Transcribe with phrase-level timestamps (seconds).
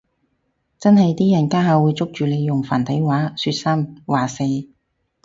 [0.79, 4.43] 真係啲人家下會捉住你用繁體話說三話四